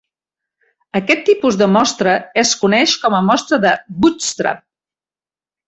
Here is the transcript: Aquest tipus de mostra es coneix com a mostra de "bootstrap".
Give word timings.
Aquest 0.99 1.21
tipus 1.27 1.59
de 1.63 1.67
mostra 1.73 2.17
es 2.45 2.55
coneix 2.63 2.97
com 3.05 3.21
a 3.21 3.21
mostra 3.29 3.63
de 3.69 3.77
"bootstrap". 4.01 4.67